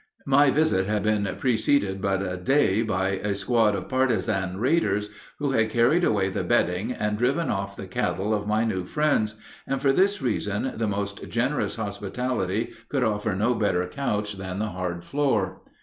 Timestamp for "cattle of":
7.85-8.47